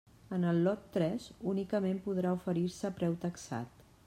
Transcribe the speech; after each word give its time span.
En 0.37 0.45
el 0.51 0.61
lot 0.67 0.87
tres 0.95 1.27
únicament 1.53 2.01
podrà 2.09 2.35
oferir-se 2.41 2.95
preu 3.01 3.19
taxat. 3.29 3.91